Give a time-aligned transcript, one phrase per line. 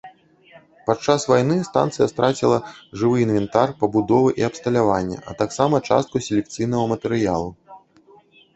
[0.87, 2.57] Падчас вайны станцыя страціла
[3.03, 7.49] жывы інвентар, пабудовы і абсталяванне, а таксама частку селекцыйнага матэрыялу.